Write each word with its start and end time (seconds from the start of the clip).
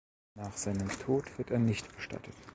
Nach 0.33 0.57
seinem 0.57 0.89
Tod 0.89 1.37
wird 1.37 1.51
er 1.51 1.59
nicht 1.59 1.95
bestattet. 1.95 2.33